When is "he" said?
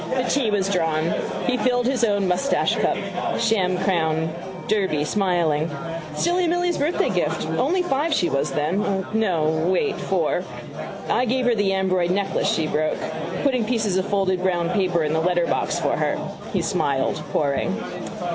1.45-1.57, 16.51-16.63